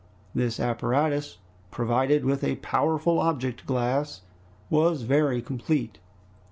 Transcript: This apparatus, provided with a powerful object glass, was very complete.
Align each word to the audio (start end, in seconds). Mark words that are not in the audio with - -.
This 0.33 0.59
apparatus, 0.59 1.37
provided 1.69 2.25
with 2.25 2.43
a 2.43 2.55
powerful 2.55 3.19
object 3.19 3.67
glass, 3.67 4.21
was 4.67 5.03
very 5.03 5.43
complete. 5.43 5.99